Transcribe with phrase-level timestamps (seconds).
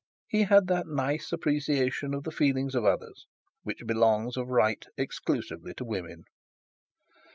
[0.27, 3.27] He had that nice appreciation of the feelings of others
[3.61, 6.23] which belongs of right exclusively to women.